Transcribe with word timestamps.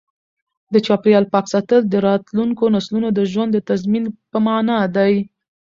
د 0.73 0.75
چاپیریال 0.85 1.25
پاک 1.33 1.45
ساتل 1.53 1.81
د 1.87 1.93
راتلونکو 2.07 2.63
نسلونو 2.75 3.07
د 3.13 3.19
ژوند 3.31 3.51
د 3.53 3.59
تضمین 3.69 4.03
په 4.31 4.37
مانا 4.45 4.79
دی. 4.95 5.13